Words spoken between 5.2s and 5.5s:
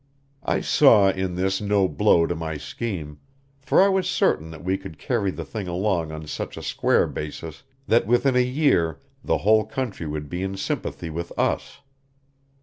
the